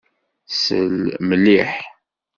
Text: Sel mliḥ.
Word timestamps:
Sel 0.61 0.93
mliḥ. 1.29 1.71